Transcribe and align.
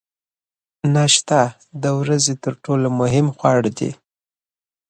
ناشته 0.95 1.39
د 1.83 1.85
ورځې 1.99 2.33
تر 2.43 2.53
ټولو 2.63 2.87
مهم 2.99 3.25
خواړه 3.35 3.69
دي. 3.77 3.91